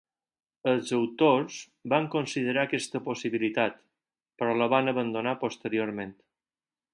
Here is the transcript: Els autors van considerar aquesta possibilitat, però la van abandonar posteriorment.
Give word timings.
Els 0.69 0.93
autors 0.99 1.57
van 1.93 2.07
considerar 2.15 2.63
aquesta 2.63 3.01
possibilitat, 3.09 3.77
però 4.41 4.57
la 4.63 4.69
van 4.75 4.93
abandonar 4.95 5.37
posteriorment. 5.45 6.19